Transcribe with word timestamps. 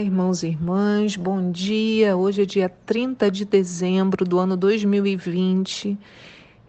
Olá, 0.00 0.06
irmãos 0.06 0.42
e 0.42 0.46
irmãs, 0.46 1.14
bom 1.14 1.52
dia. 1.52 2.16
Hoje 2.16 2.40
é 2.40 2.46
dia 2.46 2.72
30 2.86 3.30
de 3.30 3.44
dezembro 3.44 4.24
do 4.24 4.38
ano 4.38 4.56
2020 4.56 5.98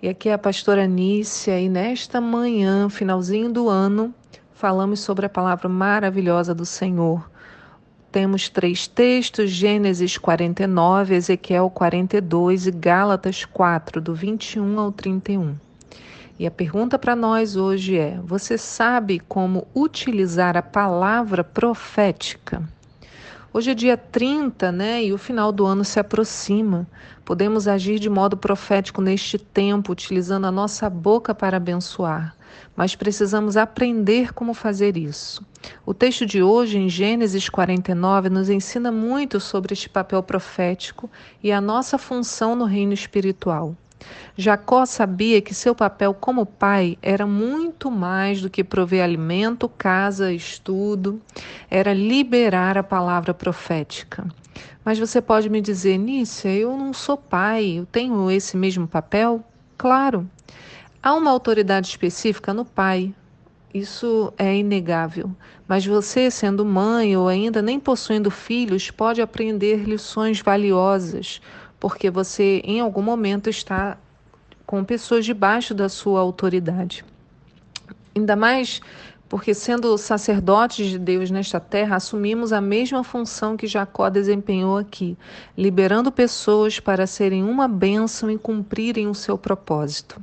e 0.02 0.10
aqui 0.10 0.28
é 0.28 0.34
a 0.34 0.38
pastora 0.38 0.86
Nícia 0.86 1.58
e 1.58 1.70
nesta 1.70 2.20
manhã, 2.20 2.90
finalzinho 2.90 3.50
do 3.50 3.70
ano, 3.70 4.14
falamos 4.54 5.00
sobre 5.00 5.28
a 5.28 5.30
palavra 5.30 5.70
maravilhosa 5.70 6.54
do 6.54 6.66
Senhor. 6.66 7.32
Temos 8.12 8.50
três 8.50 8.86
textos: 8.86 9.50
Gênesis 9.50 10.18
49, 10.18 11.16
Ezequiel 11.16 11.70
42 11.70 12.68
e 12.68 12.72
Gálatas 12.72 13.46
4, 13.46 14.02
do 14.02 14.14
21 14.14 14.78
ao 14.78 14.92
31. 14.92 15.56
E 16.38 16.46
a 16.46 16.52
pergunta 16.52 17.00
para 17.00 17.16
nós 17.16 17.56
hoje 17.56 17.98
é: 17.98 18.20
você 18.26 18.58
sabe 18.58 19.22
como 19.22 19.66
utilizar 19.74 20.58
a 20.58 20.62
palavra 20.62 21.46
profética? 21.46 22.62
Hoje 23.54 23.72
é 23.72 23.74
dia 23.74 23.98
30, 23.98 24.72
né? 24.72 25.04
E 25.04 25.12
o 25.12 25.18
final 25.18 25.52
do 25.52 25.66
ano 25.66 25.84
se 25.84 26.00
aproxima. 26.00 26.88
Podemos 27.26 27.68
agir 27.68 28.00
de 28.00 28.10
modo 28.10 28.38
profético 28.38 29.02
neste 29.02 29.38
tempo, 29.38 29.92
utilizando 29.92 30.48
a 30.48 30.52
nossa 30.52 30.90
boca 30.90 31.36
para 31.36 31.58
abençoar. 31.58 32.34
Mas 32.78 32.96
precisamos 32.96 33.58
aprender 33.58 34.34
como 34.34 34.54
fazer 34.54 34.96
isso. 34.96 35.46
O 35.86 35.94
texto 35.94 36.26
de 36.26 36.42
hoje, 36.42 36.78
em 36.78 36.88
Gênesis 36.88 37.50
49, 37.50 38.30
nos 38.30 38.50
ensina 38.50 38.90
muito 38.90 39.38
sobre 39.38 39.74
este 39.74 39.90
papel 39.90 40.24
profético 40.24 41.12
e 41.44 41.52
a 41.52 41.60
nossa 41.60 41.98
função 41.98 42.56
no 42.56 42.64
reino 42.64 42.94
espiritual. 42.94 43.76
Jacó 44.38 44.86
sabia 44.86 45.42
que 45.42 45.54
seu 45.54 45.76
papel 45.76 46.14
como 46.14 46.46
pai 46.46 46.98
era 47.02 47.28
muito 47.28 47.92
mais 47.92 48.42
do 48.42 48.50
que 48.50 48.64
prover 48.64 49.04
alimento, 49.04 49.68
casa, 49.68 50.32
estudo, 50.32 51.22
era 51.70 51.94
liberar 51.94 52.78
a 52.78 52.84
palavra 52.84 53.34
profética. 53.34 54.26
Mas 54.84 54.98
você 54.98 55.22
pode 55.22 55.50
me 55.50 55.62
dizer, 55.62 55.98
Nícia, 55.98 56.50
eu 56.50 56.76
não 56.76 56.94
sou 56.94 57.18
pai, 57.18 57.78
eu 57.78 57.86
tenho 57.86 58.32
esse 58.32 58.58
mesmo 58.58 58.88
papel? 58.88 59.44
Claro. 59.78 60.28
Há 61.04 61.14
uma 61.14 61.32
autoridade 61.32 61.88
específica 61.88 62.54
no 62.54 62.66
pai, 62.66 63.14
isso 63.74 64.34
é 64.38 64.56
inegável. 64.56 65.32
Mas 65.68 65.86
você, 65.86 66.30
sendo 66.30 66.66
mãe 66.66 67.16
ou 67.16 67.28
ainda 67.28 67.62
nem 67.62 67.80
possuindo 67.80 68.30
filhos, 68.30 68.92
pode 68.92 69.22
aprender 69.22 69.84
lições 69.84 70.42
valiosas 70.42 71.42
porque 71.82 72.12
você 72.12 72.62
em 72.64 72.80
algum 72.80 73.02
momento 73.02 73.50
está 73.50 73.98
com 74.68 74.86
pessoas 74.86 75.26
debaixo 75.26 75.74
da 75.74 75.90
sua 75.90 76.22
autoridade. 76.22 77.04
Ainda 78.16 78.36
mais 78.36 78.80
porque, 79.28 79.54
sendo 79.54 79.98
sacerdotes 79.98 80.88
de 80.88 81.00
Deus 81.00 81.32
nesta 81.32 81.58
terra, 81.58 81.96
assumimos 81.96 82.52
a 82.52 82.60
mesma 82.60 83.02
função 83.02 83.56
que 83.56 83.66
Jacó 83.66 84.10
desempenhou 84.10 84.78
aqui, 84.78 85.18
liberando 85.58 86.12
pessoas 86.12 86.82
para 86.82 87.08
serem 87.08 87.42
uma 87.42 87.66
bênção 87.66 88.30
e 88.30 88.38
cumprirem 88.38 89.08
o 89.08 89.16
seu 89.16 89.38
propósito. 89.38 90.22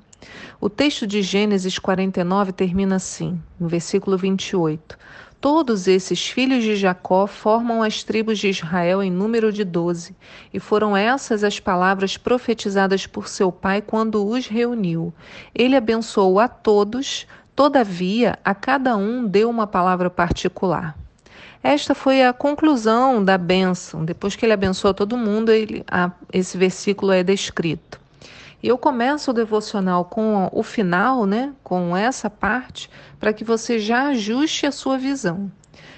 O 0.61 0.69
texto 0.69 1.07
de 1.07 1.23
Gênesis 1.23 1.79
49 1.79 2.53
termina 2.53 2.97
assim, 2.97 3.41
no 3.59 3.67
versículo 3.67 4.19
28. 4.19 4.99
Todos 5.41 5.87
esses 5.87 6.29
filhos 6.29 6.65
de 6.65 6.75
Jacó 6.75 7.29
formam 7.29 7.81
as 7.81 8.03
tribos 8.03 8.41
de 8.41 8.49
Israel 8.49 9.01
em 9.01 9.11
número 9.11 9.53
de 9.53 9.63
doze, 9.63 10.17
e 10.53 10.59
foram 10.59 10.97
essas 10.97 11.45
as 11.45 11.61
palavras 11.61 12.17
profetizadas 12.17 13.07
por 13.07 13.29
seu 13.29 13.53
pai 13.53 13.81
quando 13.81 14.27
os 14.27 14.49
reuniu. 14.49 15.15
Ele 15.55 15.77
abençoou 15.77 16.41
a 16.41 16.49
todos, 16.49 17.25
todavia 17.55 18.37
a 18.45 18.53
cada 18.53 18.97
um 18.97 19.25
deu 19.25 19.49
uma 19.49 19.67
palavra 19.67 20.11
particular. 20.11 20.99
Esta 21.63 21.95
foi 21.95 22.25
a 22.25 22.33
conclusão 22.33 23.25
da 23.25 23.39
bênção. 23.39 24.05
Depois 24.05 24.35
que 24.35 24.45
ele 24.45 24.53
abençoou 24.53 24.93
todo 24.93 25.17
mundo, 25.17 25.53
ele, 25.53 25.85
a, 25.89 26.11
esse 26.33 26.59
versículo 26.59 27.13
é 27.13 27.23
descrito. 27.23 28.01
E 28.63 28.69
eu 28.69 28.77
começo 28.77 29.31
o 29.31 29.35
devocional 29.35 30.05
com 30.05 30.49
o 30.53 30.63
final, 30.63 31.27
né, 31.27 31.53
com 31.63 31.97
essa 31.97 32.29
parte, 32.29 32.91
para 33.21 33.33
que 33.33 33.45
você 33.45 33.79
já 33.79 34.09
ajuste 34.09 34.67
a 34.67 34.73
sua 34.73 34.99
visão. 34.99 35.51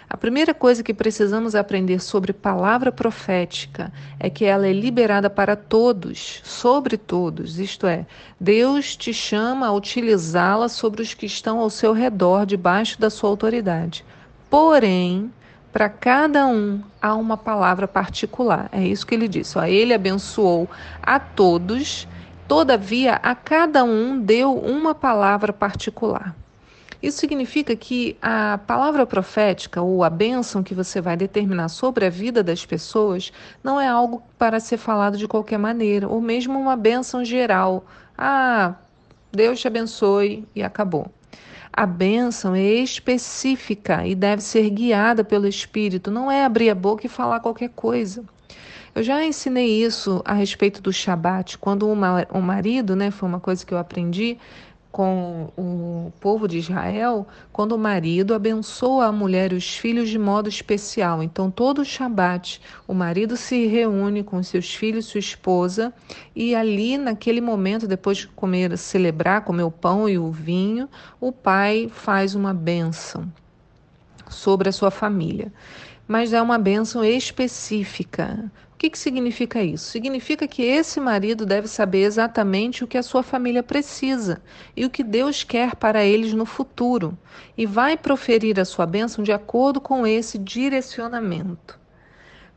A 0.09 0.17
primeira 0.17 0.53
coisa 0.53 0.83
que 0.83 0.93
precisamos 0.93 1.55
aprender 1.55 2.01
sobre 2.01 2.33
palavra 2.33 2.91
profética 2.91 3.93
é 4.19 4.29
que 4.29 4.45
ela 4.45 4.67
é 4.67 4.73
liberada 4.73 5.31
para 5.31 5.55
todos, 5.55 6.41
sobre 6.43 6.97
todos, 6.97 7.61
isto 7.61 7.87
é, 7.87 8.05
Deus 8.39 8.97
te 8.97 9.15
chama 9.15 9.69
a 9.69 9.73
utilizá-la 9.73 10.69
sobre 10.69 11.01
os 11.01 11.15
que 11.15 11.27
estão 11.27 11.61
ao 11.61 11.71
seu 11.71 11.93
redor, 11.93 12.45
debaixo 12.45 13.01
da 13.01 13.09
sua 13.09 13.31
autoridade. 13.31 14.05
Porém, 14.51 15.33
para 15.73 15.89
cada 15.89 16.45
um 16.47 16.83
há 17.01 17.15
uma 17.15 17.37
palavra 17.37 17.87
particular. 17.87 18.69
É 18.73 18.83
isso 18.83 19.07
que 19.07 19.15
ele 19.15 19.29
disse. 19.29 19.57
Ó, 19.57 19.65
ele 19.65 19.95
abençoou 19.95 20.69
a 21.01 21.21
todos 21.21 22.09
Todavia, 22.51 23.15
a 23.23 23.33
cada 23.33 23.85
um 23.85 24.21
deu 24.21 24.53
uma 24.53 24.93
palavra 24.93 25.53
particular. 25.53 26.35
Isso 27.01 27.19
significa 27.19 27.77
que 27.77 28.17
a 28.21 28.59
palavra 28.67 29.07
profética 29.07 29.81
ou 29.81 30.03
a 30.03 30.11
bênção 30.11 30.61
que 30.61 30.75
você 30.75 31.01
vai 31.01 31.17
determinar 31.17 31.69
sobre 31.69 32.07
a 32.07 32.11
vida 32.11 32.43
das 32.43 32.67
pessoas 32.67 33.33
não 33.63 33.81
é 33.81 33.87
algo 33.87 34.21
para 34.37 34.59
ser 34.59 34.79
falado 34.79 35.17
de 35.17 35.29
qualquer 35.29 35.61
maneira, 35.61 36.09
ou 36.09 36.21
mesmo 36.21 36.59
uma 36.59 36.75
bênção 36.75 37.25
geral. 37.25 37.85
Ah, 38.19 38.75
Deus 39.31 39.61
te 39.61 39.69
abençoe 39.69 40.45
e 40.53 40.61
acabou. 40.61 41.07
A 41.73 41.87
bênção 41.87 42.57
é 42.57 42.65
específica 42.65 44.05
e 44.05 44.17
deve 44.17 44.43
ser 44.43 44.69
guiada 44.71 45.23
pelo 45.23 45.47
Espírito, 45.47 46.11
não 46.11 46.29
é 46.29 46.45
abrir 46.45 46.69
a 46.69 46.75
boca 46.75 47.07
e 47.07 47.09
falar 47.09 47.39
qualquer 47.39 47.71
coisa. 47.71 48.25
Eu 48.95 49.03
já 49.03 49.25
ensinei 49.25 49.83
isso 49.83 50.21
a 50.25 50.35
respeito 50.35 50.83
do 50.83 50.93
Shabat, 50.93 51.59
quando 51.59 51.89
o 51.89 52.43
marido, 52.43 52.97
né, 52.97 53.11
foi 53.11 53.29
uma 53.29 53.39
coisa 53.39 53.65
que 53.65 53.73
eu 53.73 53.79
aprendi 53.79 54.37
com 54.91 55.49
o 55.57 56.13
povo 56.21 56.49
de 56.49 56.59
Israel, 56.59 57.25
quando 57.53 57.73
o 57.73 57.79
marido 57.79 58.35
abençoa 58.35 59.07
a 59.07 59.13
mulher 59.13 59.53
e 59.53 59.55
os 59.55 59.77
filhos 59.77 60.09
de 60.09 60.19
modo 60.19 60.49
especial. 60.49 61.23
Então, 61.23 61.49
todo 61.49 61.85
Shabat, 61.85 62.61
o 62.89 62.93
marido 62.93 63.37
se 63.37 63.67
reúne 63.67 64.25
com 64.25 64.43
seus 64.43 64.75
filhos, 64.75 65.07
sua 65.07 65.21
esposa, 65.21 65.95
e 66.35 66.57
ali, 66.57 66.99
naquele 66.99 67.41
momento, 67.41 67.87
depois 67.87 68.19
de 68.19 68.27
comer, 68.27 68.77
celebrar, 68.77 69.45
comer 69.45 69.63
o 69.63 69.71
pão 69.71 70.09
e 70.09 70.19
o 70.19 70.33
vinho, 70.33 70.89
o 71.21 71.31
pai 71.31 71.89
faz 71.89 72.35
uma 72.35 72.53
bênção 72.53 73.33
sobre 74.29 74.69
a 74.69 74.73
sua 74.73 74.91
família. 74.91 75.53
Mas 76.09 76.33
é 76.33 76.43
uma 76.43 76.59
bênção 76.59 77.05
específica 77.05 78.51
que, 78.81 78.89
que 78.89 78.99
significa 78.99 79.63
isso? 79.63 79.91
Significa 79.91 80.49
que 80.49 80.63
esse 80.63 80.99
marido 80.99 81.45
deve 81.45 81.69
saber 81.69 82.05
exatamente 82.05 82.83
o 82.83 82.87
que 82.87 82.97
a 82.97 83.03
sua 83.03 83.23
família 83.23 83.63
precisa 83.63 84.41
e 84.75 84.87
o 84.87 84.91
que 84.91 85.05
Deus 85.05 85.45
quer 85.45 85.77
para 85.77 86.03
eles 86.03 86.33
no 86.33 86.47
futuro 86.47 87.17
e 87.59 87.67
vai 87.67 87.95
proferir 87.95 88.59
a 88.59 88.65
sua 88.65 88.87
bênção 88.87 89.23
de 89.23 89.33
acordo 89.33 89.83
com 89.83 90.07
esse 90.07 90.39
direcionamento. 90.39 91.79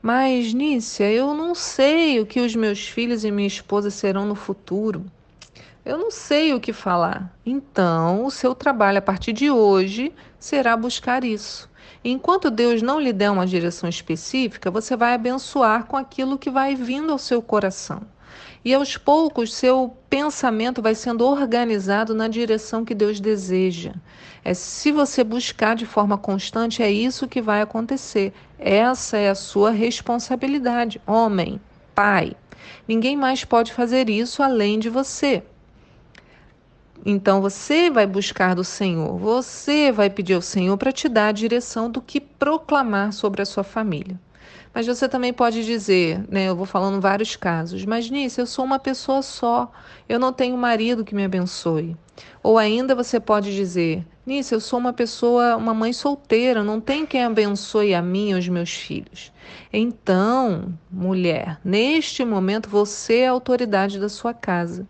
Mas, 0.02 0.54
Nícia, 0.54 1.12
eu 1.12 1.34
não 1.34 1.54
sei 1.54 2.22
o 2.22 2.26
que 2.26 2.40
os 2.40 2.56
meus 2.56 2.88
filhos 2.88 3.26
e 3.26 3.32
minha 3.32 3.48
esposa 3.48 3.90
serão 3.90 4.26
no 4.26 4.36
futuro. 4.36 5.04
Eu 5.86 5.98
não 5.98 6.10
sei 6.10 6.54
o 6.54 6.62
que 6.62 6.72
falar. 6.72 7.30
Então, 7.46 8.26
o 8.26 8.32
seu 8.32 8.56
trabalho 8.56 9.00
a 9.00 9.02
partir 9.02 9.34
de 9.34 9.52
hoje 9.52 10.14
será 10.40 10.78
buscar 10.78 11.26
isso. 11.26 11.70
Enquanto 12.02 12.50
Deus 12.50 12.82
não 12.82 13.02
lhe 13.02 13.12
der 13.12 13.30
uma 13.30 13.46
direção 13.46 13.90
específica, 13.90 14.72
você 14.72 14.96
vai 14.96 15.14
abençoar 15.14 15.86
com 15.86 15.98
aquilo 15.98 16.38
que 16.38 16.50
vai 16.50 16.74
vindo 16.74 17.12
ao 17.12 17.18
seu 17.18 17.42
coração. 17.42 18.02
E 18.64 18.74
aos 18.74 18.96
poucos, 18.96 19.54
seu 19.54 19.94
pensamento 20.10 20.82
vai 20.82 20.96
sendo 20.96 21.26
organizado 21.26 22.16
na 22.16 22.30
direção 22.30 22.86
que 22.86 22.96
Deus 22.96 23.20
deseja. 23.20 23.92
É, 24.42 24.54
se 24.54 24.90
você 24.90 25.22
buscar 25.22 25.76
de 25.76 25.86
forma 25.86 26.18
constante, 26.18 26.82
é 26.82 26.90
isso 26.90 27.28
que 27.28 27.42
vai 27.42 27.62
acontecer. 27.62 28.32
Essa 28.58 29.18
é 29.18 29.30
a 29.30 29.36
sua 29.36 29.72
responsabilidade, 29.72 31.02
homem, 31.06 31.60
pai. 31.94 32.38
Ninguém 32.88 33.18
mais 33.18 33.44
pode 33.44 33.74
fazer 33.74 34.10
isso 34.10 34.42
além 34.42 34.80
de 34.80 34.90
você. 34.90 35.44
Então 37.06 37.42
você 37.42 37.90
vai 37.90 38.08
buscar 38.08 38.56
do 38.56 38.64
Senhor, 38.64 39.18
você 39.18 39.92
vai 39.92 40.10
pedir 40.10 40.34
ao 40.36 40.42
Senhor 40.42 40.78
para 40.78 40.92
te 40.92 41.10
dar 41.10 41.28
a 41.28 41.32
direção 41.34 41.90
do 41.90 42.02
que 42.02 42.22
proclamar 42.22 43.12
sobre 43.12 43.42
a 43.42 43.46
sua 43.46 43.64
família. 43.64 44.20
Mas 44.74 44.88
você 44.88 45.08
também 45.08 45.32
pode 45.32 45.64
dizer, 45.64 46.26
né? 46.28 46.50
Eu 46.50 46.56
vou 46.56 46.66
falando 46.66 47.00
vários 47.00 47.36
casos, 47.36 47.86
mas 47.86 48.10
nisso 48.10 48.42
eu 48.42 48.48
sou 48.48 48.66
uma 48.66 48.80
pessoa 48.80 49.22
só, 49.22 49.72
eu 50.10 50.20
não 50.20 50.34
tenho 50.34 50.58
marido 50.58 51.06
que 51.06 51.14
me 51.14 51.24
abençoe. 51.24 51.96
Ou 52.42 52.58
ainda 52.58 52.96
você 52.96 53.20
pode 53.20 53.54
dizer, 53.54 54.06
nisso 54.26 54.56
eu 54.56 54.60
sou 54.60 54.80
uma 54.80 54.92
pessoa, 54.92 55.56
uma 55.56 55.74
mãe 55.74 55.94
solteira, 55.94 56.64
não 56.64 56.82
tem 56.82 57.06
quem 57.06 57.24
abençoe 57.24 57.94
a 57.94 58.02
mim 58.02 58.32
e 58.32 58.34
os 58.34 58.48
meus 58.50 58.72
filhos. 58.72 59.32
Então, 59.72 60.74
mulher, 60.92 61.60
neste 61.64 62.26
momento 62.26 62.70
você 62.70 63.20
é 63.20 63.28
a 63.28 63.32
autoridade 63.32 64.00
da 64.00 64.10
sua 64.10 64.34
casa. 64.34 64.88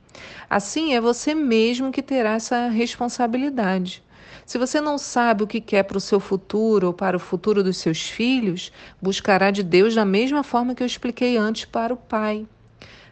Assim, 0.49 0.93
é 0.93 1.01
você 1.01 1.35
mesmo 1.35 1.91
que 1.91 2.01
terá 2.01 2.33
essa 2.33 2.67
responsabilidade. 2.67 4.03
Se 4.45 4.57
você 4.57 4.81
não 4.81 4.97
sabe 4.97 5.43
o 5.43 5.47
que 5.47 5.61
quer 5.61 5.83
para 5.83 5.97
o 5.97 6.01
seu 6.01 6.19
futuro 6.19 6.87
ou 6.87 6.93
para 6.93 7.15
o 7.15 7.19
futuro 7.19 7.63
dos 7.63 7.77
seus 7.77 8.09
filhos, 8.09 8.71
buscará 9.01 9.51
de 9.51 9.63
Deus 9.63 9.95
da 9.95 10.03
mesma 10.03 10.43
forma 10.43 10.75
que 10.75 10.83
eu 10.83 10.87
expliquei 10.87 11.37
antes 11.37 11.65
para 11.65 11.93
o 11.93 11.97
pai. 11.97 12.45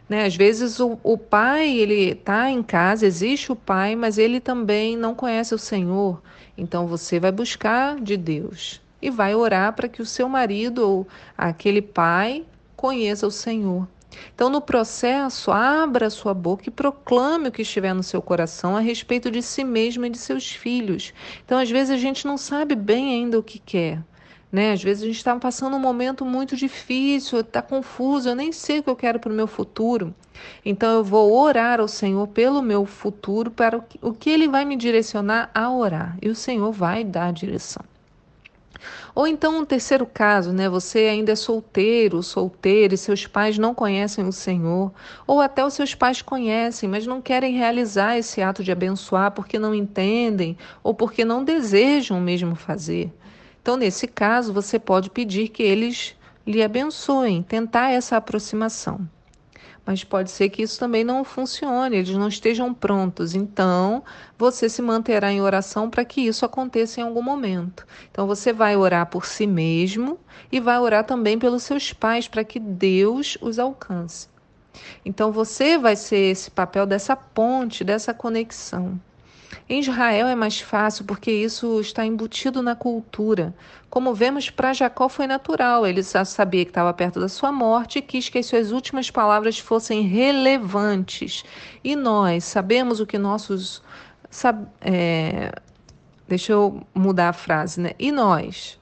Né? 0.08 0.26
Às 0.26 0.36
vezes 0.36 0.78
o, 0.78 0.98
o 1.02 1.16
pai 1.16 1.70
ele 1.70 2.10
está 2.10 2.50
em 2.50 2.62
casa, 2.62 3.06
existe 3.06 3.50
o 3.50 3.56
pai, 3.56 3.96
mas 3.96 4.18
ele 4.18 4.40
também 4.40 4.96
não 4.96 5.14
conhece 5.14 5.54
o 5.54 5.58
Senhor. 5.58 6.20
Então 6.56 6.86
você 6.86 7.18
vai 7.18 7.32
buscar 7.32 7.98
de 7.98 8.16
Deus 8.16 8.80
e 9.00 9.10
vai 9.10 9.34
orar 9.34 9.72
para 9.72 9.88
que 9.88 10.02
o 10.02 10.06
seu 10.06 10.28
marido 10.28 10.86
ou 10.86 11.08
aquele 11.36 11.80
pai 11.80 12.44
conheça 12.76 13.26
o 13.26 13.30
Senhor. 13.30 13.88
Então, 14.34 14.48
no 14.48 14.60
processo, 14.60 15.50
abra 15.50 16.10
sua 16.10 16.34
boca 16.34 16.64
e 16.66 16.70
proclame 16.70 17.48
o 17.48 17.52
que 17.52 17.62
estiver 17.62 17.94
no 17.94 18.02
seu 18.02 18.20
coração 18.20 18.76
a 18.76 18.80
respeito 18.80 19.30
de 19.30 19.42
si 19.42 19.64
mesmo 19.64 20.04
e 20.06 20.10
de 20.10 20.18
seus 20.18 20.50
filhos. 20.50 21.12
Então, 21.44 21.58
às 21.58 21.70
vezes, 21.70 21.90
a 21.90 21.98
gente 21.98 22.26
não 22.26 22.36
sabe 22.36 22.74
bem 22.74 23.14
ainda 23.14 23.38
o 23.38 23.42
que 23.42 23.58
quer. 23.58 24.02
Né? 24.52 24.72
Às 24.72 24.82
vezes 24.82 25.02
a 25.02 25.06
gente 25.06 25.16
está 25.16 25.34
passando 25.36 25.76
um 25.76 25.80
momento 25.80 26.26
muito 26.26 26.54
difícil, 26.54 27.40
está 27.40 27.62
confuso, 27.62 28.28
eu 28.28 28.34
nem 28.34 28.52
sei 28.52 28.80
o 28.80 28.82
que 28.82 28.90
eu 28.90 28.96
quero 28.96 29.18
para 29.18 29.32
o 29.32 29.34
meu 29.34 29.46
futuro. 29.46 30.14
Então 30.62 30.98
eu 30.98 31.02
vou 31.02 31.32
orar 31.32 31.80
ao 31.80 31.88
Senhor 31.88 32.28
pelo 32.28 32.60
meu 32.60 32.84
futuro, 32.84 33.50
para 33.50 33.82
o 34.02 34.12
que 34.12 34.28
Ele 34.28 34.46
vai 34.46 34.66
me 34.66 34.76
direcionar 34.76 35.50
a 35.54 35.70
orar. 35.70 36.18
E 36.20 36.28
o 36.28 36.34
Senhor 36.34 36.70
vai 36.70 37.02
dar 37.02 37.28
a 37.28 37.32
direção. 37.32 37.82
Ou 39.14 39.26
então 39.26 39.58
um 39.58 39.64
terceiro 39.64 40.06
caso, 40.06 40.52
né? 40.52 40.68
Você 40.68 41.00
ainda 41.00 41.32
é 41.32 41.36
solteiro, 41.36 42.22
solteira 42.22 42.94
e 42.94 42.98
seus 42.98 43.26
pais 43.26 43.58
não 43.58 43.74
conhecem 43.74 44.26
o 44.26 44.32
Senhor, 44.32 44.92
ou 45.26 45.40
até 45.40 45.64
os 45.64 45.74
seus 45.74 45.94
pais 45.94 46.22
conhecem, 46.22 46.88
mas 46.88 47.06
não 47.06 47.20
querem 47.20 47.56
realizar 47.56 48.16
esse 48.16 48.40
ato 48.40 48.62
de 48.64 48.72
abençoar 48.72 49.32
porque 49.32 49.58
não 49.58 49.74
entendem 49.74 50.56
ou 50.82 50.94
porque 50.94 51.24
não 51.24 51.44
desejam 51.44 52.20
mesmo 52.20 52.54
fazer. 52.54 53.12
Então, 53.60 53.76
nesse 53.76 54.06
caso, 54.08 54.52
você 54.52 54.78
pode 54.78 55.10
pedir 55.10 55.48
que 55.48 55.62
eles 55.62 56.16
lhe 56.46 56.62
abençoem, 56.62 57.42
tentar 57.42 57.90
essa 57.90 58.16
aproximação 58.16 59.08
mas 59.84 60.04
pode 60.04 60.30
ser 60.30 60.48
que 60.48 60.62
isso 60.62 60.78
também 60.78 61.02
não 61.02 61.24
funcione, 61.24 61.96
eles 61.96 62.14
não 62.14 62.28
estejam 62.28 62.72
prontos. 62.72 63.34
Então, 63.34 64.02
você 64.38 64.68
se 64.68 64.80
manterá 64.80 65.32
em 65.32 65.40
oração 65.40 65.90
para 65.90 66.04
que 66.04 66.20
isso 66.20 66.44
aconteça 66.44 67.00
em 67.00 67.04
algum 67.04 67.22
momento. 67.22 67.86
Então, 68.10 68.26
você 68.26 68.52
vai 68.52 68.76
orar 68.76 69.06
por 69.06 69.26
si 69.26 69.46
mesmo 69.46 70.18
e 70.50 70.60
vai 70.60 70.78
orar 70.78 71.04
também 71.04 71.38
pelos 71.38 71.64
seus 71.64 71.92
pais 71.92 72.28
para 72.28 72.44
que 72.44 72.60
Deus 72.60 73.36
os 73.40 73.58
alcance. 73.58 74.28
Então, 75.04 75.32
você 75.32 75.76
vai 75.76 75.96
ser 75.96 76.30
esse 76.30 76.50
papel 76.50 76.86
dessa 76.86 77.16
ponte, 77.16 77.84
dessa 77.84 78.14
conexão. 78.14 79.00
Em 79.68 79.80
Israel 79.80 80.26
é 80.26 80.34
mais 80.34 80.60
fácil 80.60 81.04
porque 81.04 81.30
isso 81.30 81.80
está 81.80 82.04
embutido 82.04 82.62
na 82.62 82.74
cultura. 82.74 83.54
Como 83.88 84.14
vemos, 84.14 84.50
para 84.50 84.72
Jacó 84.72 85.08
foi 85.08 85.26
natural. 85.26 85.86
Ele 85.86 86.02
sabia 86.02 86.64
que 86.64 86.70
estava 86.70 86.92
perto 86.92 87.20
da 87.20 87.28
sua 87.28 87.52
morte 87.52 87.98
e 87.98 88.02
quis 88.02 88.28
que 88.28 88.38
as 88.38 88.46
suas 88.46 88.72
últimas 88.72 89.10
palavras 89.10 89.58
fossem 89.58 90.02
relevantes. 90.02 91.44
E 91.84 91.94
nós 91.94 92.44
sabemos 92.44 93.00
o 93.00 93.06
que 93.06 93.18
nossos. 93.18 93.82
Sab, 94.30 94.66
é, 94.80 95.52
deixa 96.26 96.52
eu 96.52 96.82
mudar 96.94 97.28
a 97.28 97.32
frase, 97.34 97.80
né? 97.80 97.92
E 97.98 98.10
nós? 98.10 98.80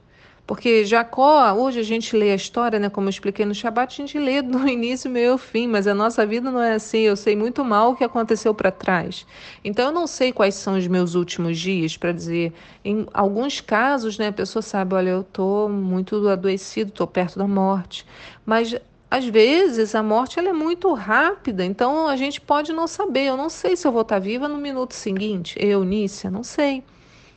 Porque 0.51 0.85
Jacó, 0.85 1.53
hoje 1.53 1.79
a 1.79 1.83
gente 1.85 2.17
lê 2.17 2.33
a 2.33 2.35
história, 2.35 2.77
né, 2.77 2.91
como 2.91 3.07
eu 3.07 3.11
expliquei 3.11 3.47
no 3.47 3.55
Shabat, 3.55 3.95
a 3.95 4.05
gente 4.05 4.19
lê 4.19 4.43
do 4.43 4.59
início, 4.67 5.09
meio 5.09 5.31
ao 5.31 5.39
fim, 5.39 5.69
mas 5.69 5.87
a 5.87 5.95
nossa 5.95 6.27
vida 6.27 6.51
não 6.51 6.61
é 6.61 6.73
assim. 6.73 7.03
Eu 7.03 7.15
sei 7.15 7.37
muito 7.37 7.65
mal 7.65 7.93
o 7.93 7.95
que 7.95 8.03
aconteceu 8.03 8.53
para 8.53 8.73
trás. 8.73 9.25
Então 9.63 9.87
eu 9.87 9.93
não 9.93 10.09
sei 10.09 10.33
quais 10.33 10.57
são 10.57 10.77
os 10.77 10.89
meus 10.89 11.15
últimos 11.15 11.57
dias 11.57 11.97
para 11.97 12.11
dizer. 12.11 12.53
Em 12.85 13.07
alguns 13.15 13.61
casos, 13.61 14.19
né, 14.19 14.27
a 14.27 14.33
pessoa 14.33 14.61
sabe, 14.61 14.93
olha, 14.97 15.11
eu 15.11 15.21
estou 15.21 15.69
muito 15.69 16.29
adoecido, 16.29 16.91
estou 16.91 17.07
perto 17.07 17.39
da 17.39 17.47
morte. 17.47 18.05
Mas 18.45 18.75
às 19.09 19.25
vezes 19.27 19.95
a 19.95 20.03
morte 20.03 20.41
ela 20.41 20.49
é 20.49 20.53
muito 20.53 20.93
rápida, 20.95 21.65
então 21.65 22.09
a 22.09 22.17
gente 22.17 22.41
pode 22.41 22.73
não 22.73 22.89
saber. 22.89 23.27
Eu 23.27 23.37
não 23.37 23.49
sei 23.49 23.77
se 23.77 23.87
eu 23.87 23.93
vou 23.93 24.03
estar 24.03 24.19
viva 24.19 24.49
no 24.49 24.57
minuto 24.57 24.95
seguinte. 24.95 25.55
Eu, 25.61 25.85
Nícia, 25.85 26.29
não 26.29 26.43
sei. 26.43 26.83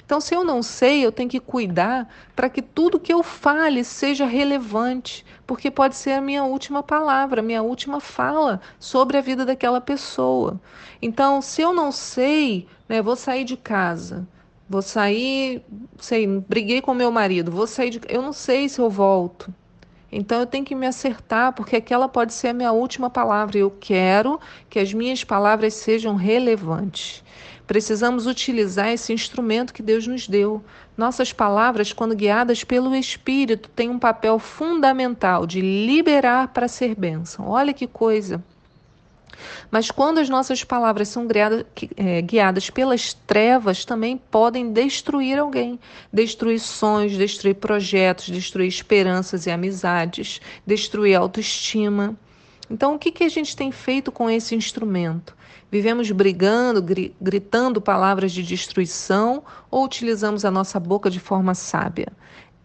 Então, 0.05 0.19
se 0.19 0.35
eu 0.35 0.43
não 0.43 0.61
sei, 0.61 1.05
eu 1.05 1.11
tenho 1.11 1.29
que 1.29 1.39
cuidar 1.39 2.07
para 2.35 2.49
que 2.49 2.61
tudo 2.61 2.99
que 2.99 3.13
eu 3.13 3.23
fale 3.23 3.83
seja 3.83 4.25
relevante, 4.25 5.25
porque 5.47 5.71
pode 5.71 5.95
ser 5.95 6.11
a 6.11 6.21
minha 6.21 6.43
última 6.43 6.83
palavra, 6.83 7.39
a 7.41 7.43
minha 7.43 7.63
última 7.63 7.99
fala 7.99 8.61
sobre 8.79 9.17
a 9.17 9.21
vida 9.21 9.45
daquela 9.45 9.79
pessoa. 9.79 10.59
Então, 11.01 11.41
se 11.41 11.61
eu 11.61 11.73
não 11.73 11.91
sei, 11.91 12.67
né, 12.87 13.01
vou 13.01 13.15
sair 13.15 13.43
de 13.45 13.55
casa, 13.57 14.27
vou 14.69 14.81
sair, 14.81 15.63
sei, 15.99 16.27
briguei 16.27 16.81
com 16.81 16.93
meu 16.93 17.11
marido, 17.11 17.51
vou 17.51 17.67
sair 17.67 17.89
de, 17.91 18.01
eu 18.09 18.21
não 18.21 18.33
sei 18.33 18.67
se 18.69 18.79
eu 18.79 18.89
volto. 18.89 19.53
Então 20.15 20.39
eu 20.39 20.45
tenho 20.45 20.63
que 20.63 20.75
me 20.75 20.85
acertar, 20.85 21.53
porque 21.53 21.75
aquela 21.75 22.07
pode 22.07 22.33
ser 22.33 22.49
a 22.49 22.53
minha 22.53 22.71
última 22.71 23.09
palavra. 23.09 23.57
Eu 23.57 23.71
quero 23.71 24.39
que 24.69 24.77
as 24.77 24.93
minhas 24.93 25.23
palavras 25.23 25.73
sejam 25.73 26.15
relevantes. 26.15 27.23
Precisamos 27.65 28.27
utilizar 28.27 28.89
esse 28.89 29.11
instrumento 29.11 29.73
que 29.73 29.81
Deus 29.81 30.05
nos 30.05 30.27
deu. 30.27 30.63
Nossas 30.95 31.33
palavras, 31.33 31.91
quando 31.91 32.15
guiadas 32.15 32.63
pelo 32.63 32.93
Espírito, 32.93 33.69
têm 33.69 33.89
um 33.89 33.97
papel 33.97 34.37
fundamental 34.37 35.47
de 35.47 35.61
liberar 35.61 36.49
para 36.49 36.67
ser 36.67 36.93
bênção. 36.93 37.47
Olha 37.49 37.73
que 37.73 37.87
coisa! 37.87 38.43
Mas 39.71 39.89
quando 39.91 40.19
as 40.19 40.29
nossas 40.29 40.63
palavras 40.63 41.07
são 41.07 41.27
guiadas, 41.27 41.65
é, 41.95 42.21
guiadas, 42.21 42.69
pelas 42.69 43.13
trevas, 43.13 43.85
também 43.85 44.17
podem 44.17 44.71
destruir 44.71 45.39
alguém, 45.39 45.79
destruir 46.11 46.59
sonhos, 46.59 47.17
destruir 47.17 47.55
projetos, 47.55 48.27
destruir 48.27 48.67
esperanças 48.67 49.45
e 49.45 49.51
amizades, 49.51 50.39
destruir 50.65 51.15
autoestima. 51.15 52.15
Então, 52.69 52.95
o 52.95 52.99
que, 52.99 53.11
que 53.11 53.23
a 53.23 53.29
gente 53.29 53.55
tem 53.55 53.71
feito 53.71 54.11
com 54.11 54.29
esse 54.29 54.55
instrumento? 54.55 55.35
Vivemos 55.71 56.11
brigando, 56.11 56.81
gri 56.81 57.15
gritando 57.19 57.81
palavras 57.81 58.31
de 58.31 58.43
destruição 58.43 59.43
ou 59.71 59.83
utilizamos 59.83 60.45
a 60.45 60.51
nossa 60.51 60.79
boca 60.79 61.09
de 61.09 61.19
forma 61.19 61.55
sábia? 61.55 62.07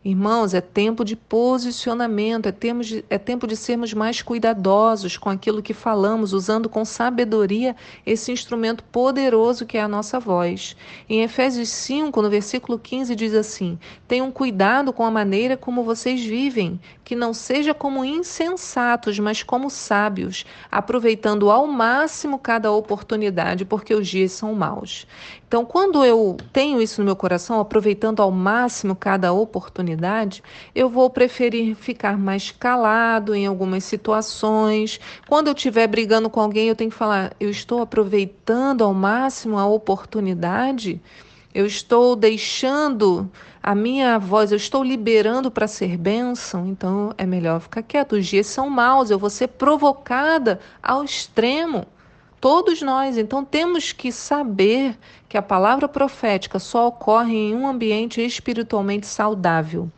Irmãos, 0.05 0.55
é 0.55 0.61
tempo 0.61 1.05
de 1.05 1.17
posicionamento, 1.17 2.47
é 2.47 2.53
tempo 2.53 2.85
de, 2.85 3.05
é 3.11 3.19
tempo 3.19 3.49
de 3.49 3.57
sermos 3.57 3.93
mais 3.93 4.23
cuidadosos 4.23 5.19
com 5.19 5.29
aquilo 5.29 5.61
que 5.61 5.75
falamos, 5.75 6.33
usando 6.33 6.69
com 6.69 6.85
sabedoria 6.85 7.75
esse 8.07 8.31
instrumento 8.31 8.85
poderoso 8.85 9.67
que 9.67 9.77
é 9.77 9.83
a 9.83 9.89
nossa 9.89 10.21
voz. 10.21 10.77
Em 11.09 11.23
Efésios 11.23 11.69
5, 11.71 12.23
no 12.23 12.31
versículo 12.31 12.79
15, 12.79 13.17
diz 13.17 13.35
assim: 13.35 13.77
Tenham 14.07 14.31
cuidado 14.31 14.93
com 14.93 15.05
a 15.05 15.11
maneira 15.11 15.57
como 15.57 15.83
vocês 15.83 16.25
vivem, 16.25 16.81
que 17.03 17.17
não 17.17 17.35
seja 17.35 17.75
como 17.75 18.05
insensatos, 18.05 19.19
mas 19.19 19.43
como 19.43 19.69
sábios, 19.69 20.47
aproveitando 20.71 21.51
ao 21.51 21.67
máximo 21.67 22.39
cada 22.39 22.71
oportunidade, 22.71 23.65
porque 23.65 23.95
os 23.95 24.07
dias 24.07 24.31
são 24.31 24.55
maus. 24.55 25.09
Então, 25.49 25.65
quando 25.65 26.05
eu 26.05 26.37
tenho 26.53 26.81
isso 26.81 27.01
no 27.01 27.07
meu 27.07 27.17
coração, 27.17 27.59
aproveitando 27.59 28.21
ao 28.21 28.31
máximo 28.31 28.95
cada 28.95 29.33
oportunidade, 29.33 29.88
eu 30.75 30.89
vou 30.89 31.09
preferir 31.11 31.75
ficar 31.75 32.19
mais 32.19 32.51
calado 32.51 33.35
em 33.35 33.47
algumas 33.47 33.85
situações. 33.85 35.01
Quando 35.29 35.49
eu 35.49 35.55
estiver 35.55 35.87
brigando 35.87 36.29
com 36.29 36.41
alguém, 36.41 36.69
eu 36.69 36.77
tenho 36.77 36.91
que 36.91 36.97
falar: 36.97 37.33
eu 37.39 37.51
estou 37.51 37.81
aproveitando 37.83 38.83
ao 38.83 38.95
máximo 38.95 39.59
a 39.59 39.67
oportunidade. 39.67 41.01
Eu 41.55 41.67
estou 41.67 42.15
deixando 42.15 43.31
a 43.63 43.75
minha 43.75 44.19
voz, 44.19 44.53
eu 44.53 44.57
estou 44.57 44.85
liberando 44.85 45.51
para 45.51 45.67
ser 45.67 45.97
bênção, 45.97 46.67
então 46.67 47.13
é 47.19 47.27
melhor 47.27 47.61
ficar 47.61 47.83
quieto. 47.83 48.13
Os 48.13 48.27
dias 48.27 48.47
são 48.47 48.69
maus, 48.71 49.11
eu 49.11 49.19
vou 49.19 49.31
ser 49.31 49.49
provocada 49.49 50.61
ao 50.83 51.03
extremo. 51.05 51.87
Todos 52.41 52.81
nós, 52.83 53.19
então, 53.19 53.45
temos 53.45 53.93
que 53.93 54.13
saber 54.13 54.97
que 55.29 55.37
a 55.37 55.43
palavra 55.43 55.89
profética 55.89 56.61
só 56.61 56.87
ocorre 56.87 57.35
em 57.35 57.55
um 57.55 57.67
ambiente 57.67 58.25
espiritualmente 58.25 59.09
saudável. 59.09 59.91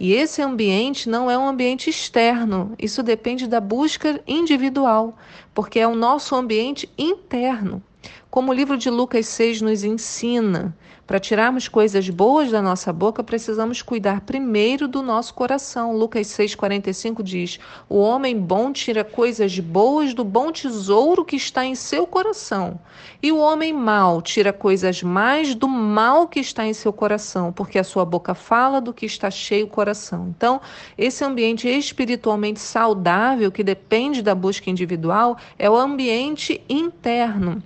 E 0.00 0.14
esse 0.14 0.40
ambiente 0.40 1.08
não 1.08 1.30
é 1.30 1.36
um 1.36 1.46
ambiente 1.46 1.90
externo, 1.90 2.72
isso 2.78 3.02
depende 3.02 3.46
da 3.46 3.60
busca 3.60 4.20
individual, 4.26 5.14
porque 5.52 5.78
é 5.78 5.86
o 5.86 5.94
nosso 5.94 6.34
ambiente 6.34 6.88
interno. 6.96 7.82
Como 8.30 8.50
o 8.50 8.54
livro 8.54 8.78
de 8.78 8.88
Lucas 8.88 9.26
6 9.26 9.60
nos 9.60 9.84
ensina, 9.84 10.74
para 11.06 11.18
tirarmos 11.18 11.68
coisas 11.68 12.08
boas 12.08 12.50
da 12.50 12.62
nossa 12.62 12.92
boca, 12.92 13.22
precisamos 13.24 13.82
cuidar 13.82 14.20
primeiro 14.20 14.86
do 14.86 15.02
nosso 15.02 15.34
coração. 15.34 15.96
Lucas 15.96 16.28
6,45 16.28 17.22
diz: 17.22 17.58
O 17.88 17.98
homem 17.98 18.38
bom 18.38 18.72
tira 18.72 19.02
coisas 19.02 19.58
boas 19.58 20.14
do 20.14 20.24
bom 20.24 20.52
tesouro 20.52 21.24
que 21.24 21.36
está 21.36 21.64
em 21.64 21.74
seu 21.74 22.06
coração, 22.06 22.78
e 23.22 23.32
o 23.32 23.38
homem 23.38 23.72
mau 23.72 24.22
tira 24.22 24.52
coisas 24.52 25.02
mais 25.02 25.54
do 25.54 25.68
mal 25.68 26.28
que 26.28 26.40
está 26.40 26.64
em 26.66 26.72
seu 26.72 26.92
coração, 26.92 27.52
porque 27.52 27.78
a 27.78 27.84
sua 27.84 28.04
boca 28.04 28.34
fala 28.34 28.80
do 28.80 28.94
que 28.94 29.04
está 29.04 29.30
cheio 29.30 29.66
o 29.66 29.68
coração. 29.68 30.32
Então, 30.36 30.60
esse 30.96 31.24
ambiente 31.24 31.68
espiritualmente 31.68 32.60
saudável, 32.60 33.50
que 33.50 33.64
depende 33.64 34.22
da 34.22 34.34
busca 34.34 34.70
individual, 34.70 35.36
é 35.58 35.68
o 35.68 35.76
ambiente 35.76 36.62
interno. 36.68 37.62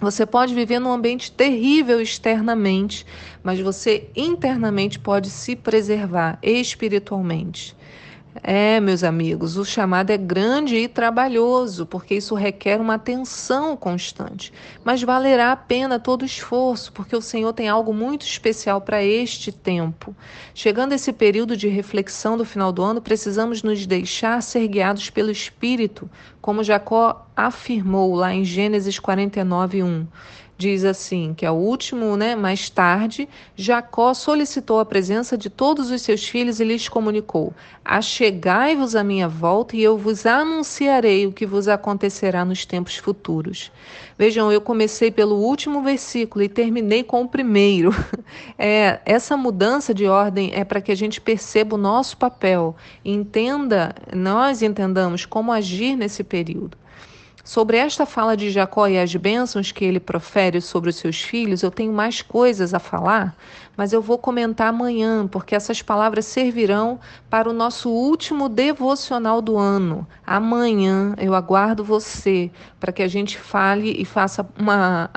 Você 0.00 0.24
pode 0.24 0.54
viver 0.54 0.78
num 0.78 0.92
ambiente 0.92 1.32
terrível 1.32 2.00
externamente, 2.00 3.04
mas 3.42 3.58
você 3.58 4.08
internamente 4.14 4.98
pode 4.98 5.28
se 5.28 5.56
preservar 5.56 6.38
espiritualmente. 6.40 7.76
É, 8.42 8.78
meus 8.80 9.02
amigos, 9.02 9.56
o 9.56 9.64
chamado 9.64 10.10
é 10.10 10.16
grande 10.16 10.76
e 10.76 10.88
trabalhoso, 10.88 11.84
porque 11.86 12.14
isso 12.14 12.34
requer 12.34 12.80
uma 12.80 12.94
atenção 12.94 13.76
constante. 13.76 14.52
Mas 14.84 15.02
valerá 15.02 15.52
a 15.52 15.56
pena 15.56 15.98
todo 15.98 16.24
esforço, 16.24 16.92
porque 16.92 17.16
o 17.16 17.22
Senhor 17.22 17.52
tem 17.52 17.68
algo 17.68 17.92
muito 17.92 18.22
especial 18.26 18.80
para 18.80 19.02
este 19.02 19.50
tempo. 19.50 20.14
Chegando 20.54 20.92
esse 20.92 21.12
período 21.12 21.56
de 21.56 21.68
reflexão 21.68 22.36
do 22.36 22.44
final 22.44 22.72
do 22.72 22.82
ano, 22.82 23.02
precisamos 23.02 23.62
nos 23.62 23.86
deixar 23.86 24.42
ser 24.42 24.66
guiados 24.68 25.10
pelo 25.10 25.30
Espírito, 25.30 26.08
como 26.40 26.62
Jacó 26.62 27.26
afirmou 27.36 28.14
lá 28.14 28.32
em 28.32 28.44
Gênesis 28.44 28.98
49, 28.98 29.82
1 29.82 30.06
diz 30.58 30.84
assim, 30.84 31.32
que 31.34 31.46
é 31.46 31.50
o 31.50 31.54
último, 31.54 32.16
né, 32.16 32.34
mais 32.34 32.68
tarde, 32.68 33.28
Jacó 33.54 34.12
solicitou 34.12 34.80
a 34.80 34.84
presença 34.84 35.38
de 35.38 35.48
todos 35.48 35.92
os 35.92 36.02
seus 36.02 36.28
filhos 36.28 36.58
e 36.58 36.64
lhes 36.64 36.88
comunicou: 36.88 37.54
Achegai-vos 37.84 38.96
à 38.96 39.04
minha 39.04 39.28
volta 39.28 39.76
e 39.76 39.82
eu 39.82 39.96
vos 39.96 40.26
anunciarei 40.26 41.28
o 41.28 41.32
que 41.32 41.46
vos 41.46 41.68
acontecerá 41.68 42.44
nos 42.44 42.66
tempos 42.66 42.96
futuros. 42.96 43.70
Vejam, 44.18 44.50
eu 44.50 44.60
comecei 44.60 45.12
pelo 45.12 45.36
último 45.36 45.80
versículo 45.80 46.44
e 46.44 46.48
terminei 46.48 47.04
com 47.04 47.22
o 47.22 47.28
primeiro. 47.28 47.90
É, 48.60 49.00
essa 49.06 49.36
mudança 49.36 49.94
de 49.94 50.06
ordem 50.06 50.50
é 50.52 50.64
para 50.64 50.80
que 50.80 50.90
a 50.90 50.94
gente 50.94 51.20
perceba 51.20 51.76
o 51.76 51.78
nosso 51.78 52.16
papel, 52.16 52.74
entenda, 53.04 53.94
nós 54.12 54.62
entendamos 54.62 55.24
como 55.24 55.52
agir 55.52 55.96
nesse 55.96 56.24
período. 56.24 56.76
Sobre 57.48 57.78
esta 57.78 58.04
fala 58.04 58.36
de 58.36 58.50
Jacó 58.50 58.86
e 58.86 58.98
as 58.98 59.16
bênçãos 59.16 59.72
que 59.72 59.82
ele 59.82 59.98
profere 59.98 60.60
sobre 60.60 60.90
os 60.90 60.96
seus 60.96 61.22
filhos, 61.22 61.62
eu 61.62 61.70
tenho 61.70 61.94
mais 61.94 62.20
coisas 62.20 62.74
a 62.74 62.78
falar, 62.78 63.34
mas 63.78 63.92
eu 63.92 64.02
vou 64.02 64.18
comentar 64.18 64.66
amanhã, 64.70 65.28
porque 65.28 65.54
essas 65.54 65.80
palavras 65.80 66.26
servirão 66.26 66.98
para 67.30 67.48
o 67.48 67.52
nosso 67.52 67.88
último 67.88 68.48
devocional 68.48 69.40
do 69.40 69.56
ano. 69.56 70.04
Amanhã 70.26 71.14
eu 71.16 71.32
aguardo 71.32 71.84
você 71.84 72.50
para 72.80 72.90
que 72.90 73.04
a 73.04 73.06
gente 73.06 73.38
fale 73.38 73.92
e 73.96 74.04
faça 74.04 74.44
uma. 74.58 75.08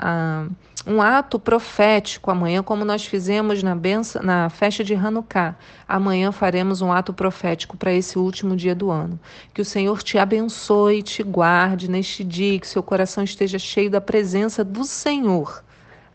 Um 0.84 1.00
ato 1.00 1.38
profético 1.38 2.28
amanhã, 2.28 2.60
como 2.60 2.84
nós 2.84 3.06
fizemos 3.06 3.62
na, 3.62 3.72
benção, 3.72 4.20
na 4.20 4.48
festa 4.48 4.82
de 4.82 4.94
Hanukkah. 4.94 5.56
Amanhã 5.86 6.32
faremos 6.32 6.82
um 6.82 6.90
ato 6.92 7.12
profético 7.12 7.76
para 7.76 7.92
esse 7.92 8.18
último 8.18 8.56
dia 8.56 8.74
do 8.74 8.90
ano. 8.90 9.18
Que 9.54 9.62
o 9.62 9.64
Senhor 9.64 10.02
te 10.02 10.18
abençoe 10.18 10.98
e 10.98 11.02
te 11.02 11.22
guarde 11.22 11.88
neste 11.88 12.24
dia, 12.24 12.58
que 12.58 12.66
seu 12.66 12.82
coração 12.82 13.22
esteja 13.22 13.60
cheio 13.60 13.90
da 13.90 14.00
presença 14.00 14.64
do 14.64 14.82
Senhor. 14.82 15.62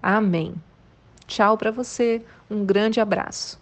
Amém. 0.03 0.53
Tchau 1.27 1.57
para 1.57 1.71
você, 1.71 2.21
um 2.49 2.65
grande 2.65 2.99
abraço. 2.99 3.59